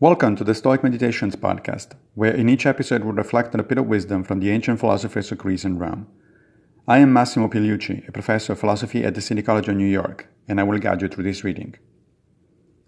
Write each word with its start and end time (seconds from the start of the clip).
Welcome 0.00 0.34
to 0.36 0.44
the 0.44 0.56
Stoic 0.56 0.82
Meditations 0.82 1.36
podcast, 1.36 1.92
where 2.14 2.34
in 2.34 2.48
each 2.48 2.66
episode 2.66 3.04
we 3.04 3.12
reflect 3.12 3.54
on 3.54 3.60
a 3.60 3.62
bit 3.62 3.78
of 3.78 3.86
wisdom 3.86 4.24
from 4.24 4.40
the 4.40 4.50
ancient 4.50 4.80
philosophers 4.80 5.30
of 5.30 5.38
Greece 5.38 5.64
and 5.64 5.78
Rome. 5.78 6.08
I 6.88 6.98
am 6.98 7.12
Massimo 7.12 7.46
Pigliucci, 7.46 8.08
a 8.08 8.10
professor 8.10 8.54
of 8.54 8.58
philosophy 8.58 9.04
at 9.04 9.14
the 9.14 9.20
City 9.20 9.40
College 9.40 9.68
of 9.68 9.76
New 9.76 9.86
York, 9.86 10.26
and 10.48 10.58
I 10.58 10.64
will 10.64 10.80
guide 10.80 11.00
you 11.00 11.06
through 11.06 11.22
this 11.22 11.44
reading. 11.44 11.76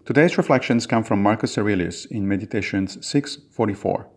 Today's 0.03 0.37
reflections 0.37 0.85
come 0.85 1.01
from 1.01 1.23
Marcus 1.23 1.57
Aurelius 1.57 2.03
in 2.03 2.27
Meditations 2.27 3.07
644. 3.07 4.09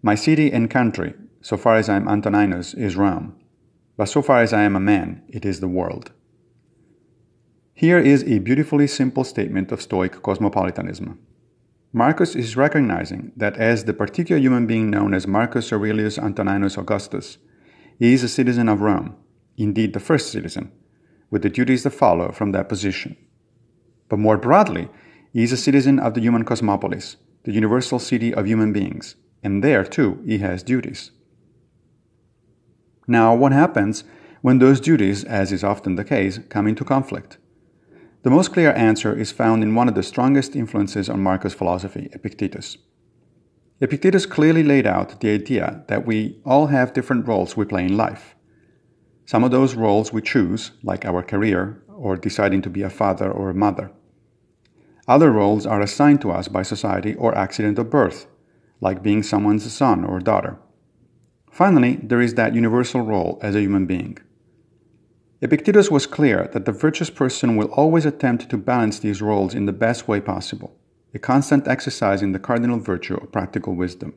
My 0.00 0.14
city 0.14 0.52
and 0.52 0.70
country, 0.70 1.14
so 1.40 1.56
far 1.56 1.74
as 1.74 1.88
I 1.88 1.96
am 1.96 2.06
Antoninus, 2.06 2.74
is 2.74 2.94
Rome, 2.94 3.34
but 3.96 4.08
so 4.08 4.22
far 4.22 4.42
as 4.42 4.52
I 4.52 4.62
am 4.62 4.76
a 4.76 4.80
man, 4.80 5.24
it 5.26 5.44
is 5.44 5.58
the 5.58 5.66
world. 5.66 6.12
Here 7.74 7.98
is 7.98 8.22
a 8.22 8.38
beautifully 8.38 8.86
simple 8.86 9.24
statement 9.24 9.72
of 9.72 9.82
Stoic 9.82 10.22
cosmopolitanism. 10.22 11.18
Marcus 11.96 12.34
is 12.34 12.56
recognizing 12.56 13.30
that 13.36 13.56
as 13.56 13.84
the 13.84 13.94
particular 13.94 14.40
human 14.40 14.66
being 14.66 14.90
known 14.90 15.14
as 15.14 15.28
Marcus 15.28 15.72
Aurelius 15.72 16.18
Antoninus 16.18 16.76
Augustus, 16.76 17.38
he 18.00 18.12
is 18.12 18.24
a 18.24 18.28
citizen 18.28 18.68
of 18.68 18.80
Rome, 18.80 19.14
indeed 19.56 19.92
the 19.92 20.00
first 20.00 20.32
citizen, 20.32 20.72
with 21.30 21.42
the 21.42 21.48
duties 21.48 21.84
that 21.84 21.90
follow 21.90 22.32
from 22.32 22.50
that 22.50 22.68
position. 22.68 23.16
But 24.08 24.18
more 24.18 24.36
broadly, 24.36 24.88
he 25.32 25.44
is 25.44 25.52
a 25.52 25.56
citizen 25.56 26.00
of 26.00 26.14
the 26.14 26.20
human 26.20 26.44
cosmopolis, 26.44 27.14
the 27.44 27.52
universal 27.52 28.00
city 28.00 28.34
of 28.34 28.48
human 28.48 28.72
beings, 28.72 29.14
and 29.44 29.62
there 29.62 29.84
too 29.84 30.20
he 30.26 30.38
has 30.38 30.64
duties. 30.64 31.12
Now, 33.06 33.36
what 33.36 33.52
happens 33.52 34.02
when 34.42 34.58
those 34.58 34.80
duties, 34.80 35.22
as 35.22 35.52
is 35.52 35.62
often 35.62 35.94
the 35.94 36.02
case, 36.02 36.40
come 36.48 36.66
into 36.66 36.84
conflict? 36.84 37.38
The 38.24 38.30
most 38.30 38.54
clear 38.54 38.72
answer 38.72 39.14
is 39.14 39.32
found 39.32 39.62
in 39.62 39.74
one 39.74 39.86
of 39.86 39.94
the 39.94 40.02
strongest 40.02 40.56
influences 40.56 41.10
on 41.10 41.22
Marcus' 41.22 41.52
philosophy, 41.52 42.08
Epictetus. 42.14 42.78
Epictetus 43.82 44.24
clearly 44.24 44.62
laid 44.62 44.86
out 44.86 45.20
the 45.20 45.28
idea 45.28 45.84
that 45.88 46.06
we 46.06 46.40
all 46.42 46.68
have 46.68 46.94
different 46.94 47.28
roles 47.28 47.54
we 47.54 47.66
play 47.66 47.84
in 47.84 47.98
life. 47.98 48.34
Some 49.26 49.44
of 49.44 49.50
those 49.50 49.74
roles 49.74 50.10
we 50.10 50.22
choose, 50.22 50.70
like 50.82 51.04
our 51.04 51.22
career 51.22 51.82
or 51.86 52.16
deciding 52.16 52.62
to 52.62 52.70
be 52.70 52.80
a 52.80 52.88
father 52.88 53.30
or 53.30 53.50
a 53.50 53.54
mother. 53.54 53.90
Other 55.06 55.30
roles 55.30 55.66
are 55.66 55.82
assigned 55.82 56.22
to 56.22 56.30
us 56.30 56.48
by 56.48 56.62
society 56.62 57.14
or 57.16 57.36
accident 57.36 57.78
of 57.78 57.90
birth, 57.90 58.26
like 58.80 59.02
being 59.02 59.22
someone's 59.22 59.70
son 59.70 60.02
or 60.02 60.18
daughter. 60.18 60.58
Finally, 61.50 62.00
there 62.02 62.22
is 62.22 62.36
that 62.36 62.54
universal 62.54 63.02
role 63.02 63.38
as 63.42 63.54
a 63.54 63.60
human 63.60 63.84
being. 63.84 64.16
Epictetus 65.44 65.90
was 65.90 66.06
clear 66.06 66.48
that 66.54 66.64
the 66.64 66.72
virtuous 66.72 67.10
person 67.10 67.54
will 67.54 67.66
always 67.72 68.06
attempt 68.06 68.48
to 68.48 68.56
balance 68.56 68.98
these 68.98 69.20
roles 69.20 69.54
in 69.54 69.66
the 69.66 69.74
best 69.74 70.08
way 70.08 70.18
possible, 70.18 70.74
a 71.12 71.18
constant 71.18 71.68
exercise 71.68 72.22
in 72.22 72.32
the 72.32 72.38
cardinal 72.38 72.78
virtue 72.78 73.14
of 73.16 73.30
practical 73.30 73.74
wisdom. 73.74 74.14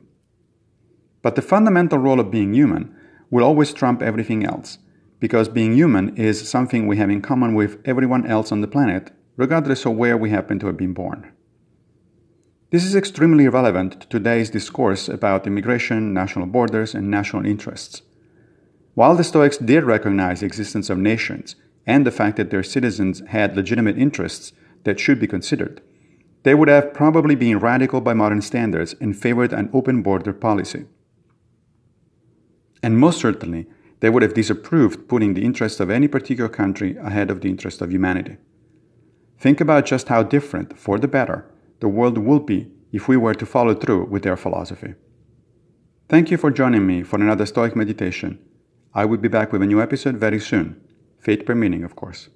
But 1.20 1.34
the 1.34 1.42
fundamental 1.42 1.98
role 1.98 2.18
of 2.18 2.30
being 2.30 2.54
human 2.54 2.96
will 3.30 3.44
always 3.44 3.74
trump 3.74 4.00
everything 4.00 4.46
else, 4.46 4.78
because 5.20 5.50
being 5.50 5.74
human 5.74 6.16
is 6.16 6.48
something 6.48 6.86
we 6.86 6.96
have 6.96 7.10
in 7.10 7.20
common 7.20 7.52
with 7.52 7.76
everyone 7.84 8.26
else 8.26 8.50
on 8.50 8.62
the 8.62 8.66
planet, 8.66 9.10
regardless 9.36 9.84
of 9.84 9.96
where 9.96 10.16
we 10.16 10.30
happen 10.30 10.58
to 10.60 10.66
have 10.66 10.78
been 10.78 10.94
born. 10.94 11.30
This 12.70 12.86
is 12.86 12.96
extremely 12.96 13.48
relevant 13.48 14.00
to 14.00 14.08
today's 14.08 14.48
discourse 14.48 15.10
about 15.10 15.46
immigration, 15.46 16.14
national 16.14 16.46
borders, 16.46 16.94
and 16.94 17.10
national 17.10 17.44
interests. 17.44 18.00
While 18.98 19.14
the 19.14 19.22
Stoics 19.22 19.58
did 19.58 19.84
recognize 19.84 20.40
the 20.40 20.46
existence 20.46 20.90
of 20.90 20.98
nations 20.98 21.54
and 21.86 22.04
the 22.04 22.10
fact 22.10 22.36
that 22.36 22.50
their 22.50 22.64
citizens 22.64 23.22
had 23.28 23.54
legitimate 23.54 23.96
interests 23.96 24.52
that 24.82 24.98
should 24.98 25.20
be 25.20 25.28
considered, 25.28 25.80
they 26.42 26.52
would 26.52 26.66
have 26.66 26.94
probably 26.94 27.36
been 27.36 27.60
radical 27.60 28.00
by 28.00 28.12
modern 28.12 28.42
standards 28.42 28.96
and 29.00 29.16
favored 29.16 29.52
an 29.52 29.70
open 29.72 30.02
border 30.02 30.32
policy. 30.32 30.86
And 32.82 32.98
most 32.98 33.20
certainly, 33.20 33.68
they 34.00 34.10
would 34.10 34.24
have 34.24 34.34
disapproved 34.34 35.06
putting 35.06 35.34
the 35.34 35.44
interests 35.44 35.78
of 35.78 35.90
any 35.90 36.08
particular 36.08 36.48
country 36.48 36.96
ahead 36.96 37.30
of 37.30 37.40
the 37.40 37.50
interests 37.50 37.80
of 37.80 37.92
humanity. 37.92 38.36
Think 39.38 39.60
about 39.60 39.86
just 39.86 40.08
how 40.08 40.24
different, 40.24 40.76
for 40.76 40.98
the 40.98 41.06
better, 41.06 41.48
the 41.78 41.86
world 41.86 42.18
would 42.18 42.46
be 42.46 42.72
if 42.90 43.06
we 43.06 43.16
were 43.16 43.36
to 43.36 43.46
follow 43.46 43.74
through 43.74 44.06
with 44.06 44.24
their 44.24 44.36
philosophy. 44.36 44.94
Thank 46.08 46.32
you 46.32 46.36
for 46.36 46.50
joining 46.50 46.84
me 46.84 47.04
for 47.04 47.14
another 47.14 47.46
Stoic 47.46 47.76
meditation 47.76 48.40
I 48.98 49.04
will 49.04 49.18
be 49.18 49.28
back 49.28 49.52
with 49.52 49.62
a 49.62 49.66
new 49.66 49.80
episode 49.80 50.16
very 50.16 50.40
soon. 50.40 50.74
Fate 51.20 51.46
permitting, 51.46 51.84
of 51.84 51.94
course. 51.94 52.30